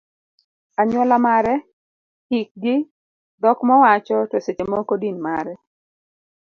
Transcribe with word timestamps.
anyuola 0.79 1.15
mare, 1.25 1.53
hikgi, 2.31 2.75
dhok 3.41 3.59
mowacho, 3.67 4.17
to 4.29 4.37
seche 4.45 4.63
moko 4.71 4.93
din 5.01 5.17
mare 5.25 5.53